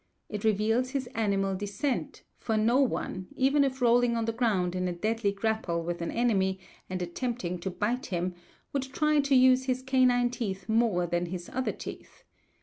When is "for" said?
2.35-2.57